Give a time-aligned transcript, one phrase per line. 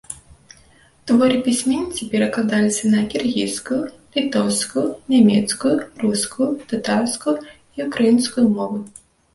[1.09, 3.79] Творы пісьменніцы перакладаліся на кіргізскую,
[4.17, 5.75] літоўскую, нямецкую,
[6.07, 7.37] рускую, татарскую
[7.77, 8.79] і ўкраінскую мовы.